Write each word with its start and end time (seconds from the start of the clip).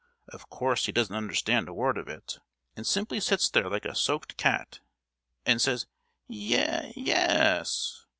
Of 0.29 0.49
course 0.49 0.87
he 0.87 0.91
doesn't 0.91 1.15
understand 1.15 1.69
a 1.69 1.75
word 1.75 1.95
of 1.95 2.07
it, 2.07 2.39
and 2.75 2.87
simply 2.87 3.19
sits 3.19 3.49
there 3.51 3.69
like 3.69 3.85
a 3.85 3.93
soaked 3.93 4.35
cat, 4.35 4.79
and 5.45 5.61
says 5.61 5.85
'Ye—yes! 6.27 8.07